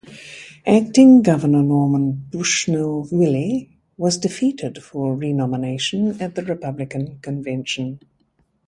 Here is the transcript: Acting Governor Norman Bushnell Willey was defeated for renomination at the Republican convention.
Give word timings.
Acting 0.65 1.21
Governor 1.21 1.61
Norman 1.61 2.25
Bushnell 2.31 3.07
Willey 3.11 3.69
was 3.97 4.17
defeated 4.17 4.81
for 4.81 5.15
renomination 5.15 6.19
at 6.19 6.33
the 6.33 6.41
Republican 6.43 7.19
convention. 7.19 7.99